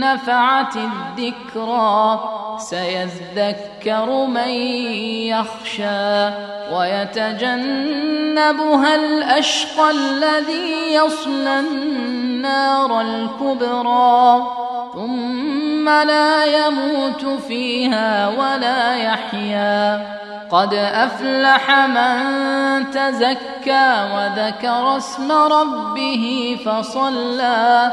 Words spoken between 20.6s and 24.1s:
أفلح من تزكى